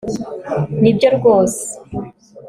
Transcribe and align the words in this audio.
Nibyo 0.81 1.07
rwose 1.17 1.61